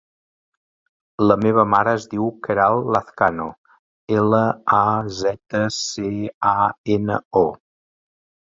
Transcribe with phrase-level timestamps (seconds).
[1.31, 3.47] La meva mare es diu Queralt Lazcano:
[4.23, 4.41] ela,
[4.79, 4.83] a,
[5.19, 6.11] zeta, ce,
[6.55, 6.59] a,
[6.97, 7.47] ena, o.